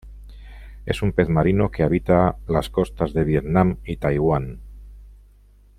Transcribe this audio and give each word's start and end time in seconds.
Es 0.87 1.03
un 1.03 1.11
pez 1.11 1.29
marino 1.29 1.69
que 1.69 1.83
habita 1.83 2.35
las 2.47 2.71
costas 2.71 3.13
de 3.13 3.23
Vietnam 3.23 3.77
y 3.85 3.97
Taiwán. 3.97 4.59